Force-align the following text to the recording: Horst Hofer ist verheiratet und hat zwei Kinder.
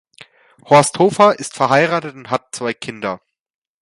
Horst 0.67 0.97
Hofer 0.97 1.37
ist 1.37 1.53
verheiratet 1.53 2.15
und 2.15 2.31
hat 2.31 2.55
zwei 2.55 2.73
Kinder. 2.73 3.21